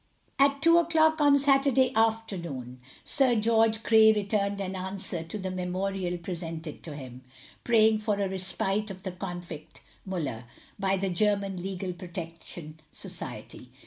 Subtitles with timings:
[0.39, 6.17] At two o'clock on Saturday afternoon Sir George Grey returned an answer to the memorial
[6.17, 7.21] presented to him,
[7.63, 10.45] praying for a respite of the convict Muller,
[10.79, 13.69] by the German Legal Protection Society.